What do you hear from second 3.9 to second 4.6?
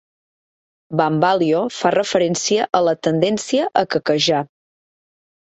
quequejar.